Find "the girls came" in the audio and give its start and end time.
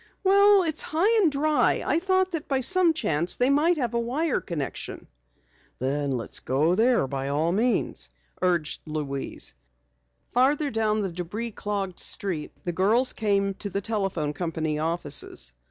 12.65-13.53